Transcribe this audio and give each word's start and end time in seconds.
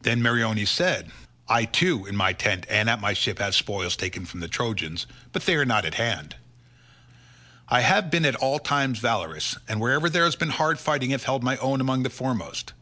Then 0.00 0.22
Meriones 0.22 0.68
said, 0.68 1.12
"I 1.48 1.66
too 1.66 2.04
in 2.04 2.16
my 2.16 2.32
tent 2.32 2.66
and 2.68 2.90
at 2.90 3.00
my 3.00 3.12
ship 3.12 3.38
have 3.38 3.54
spoils 3.54 3.94
taken 3.94 4.26
from 4.26 4.40
the 4.40 4.48
Trojans, 4.48 5.06
but 5.30 5.46
they 5.46 5.54
are 5.54 5.64
not 5.64 5.84
at 5.84 5.94
hand. 5.94 6.34
I 7.68 7.82
have 7.82 8.10
been 8.10 8.24
at 8.24 8.34
all 8.34 8.58
times 8.58 8.98
valorous, 8.98 9.54
and 9.68 9.80
wherever 9.80 10.10
there 10.10 10.24
has 10.24 10.34
been 10.34 10.50
hard 10.50 10.80
fighting 10.80 11.10
have 11.10 11.22
held 11.22 11.44
my 11.44 11.58
own 11.58 11.80
among 11.80 12.02
the 12.02 12.10
foremost. 12.10 12.72